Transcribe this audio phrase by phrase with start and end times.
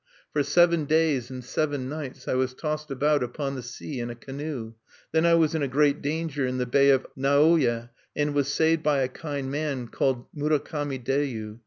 [0.33, 4.15] "For seven days and seven nights I was tossed about upon the sea in a
[4.15, 4.73] canoe;
[5.11, 8.81] then I was in a great danger in the bay of Nawoye, and was saved
[8.81, 11.59] by a kind man called Murakami Deyu.